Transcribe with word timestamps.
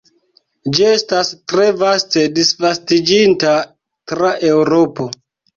Ĝi 0.77 0.85
estas 0.91 1.29
tre 1.53 1.67
vaste 1.83 2.23
disvastiĝinta 2.39 3.55
tra 4.15 4.35
Eŭropo. 4.53 5.11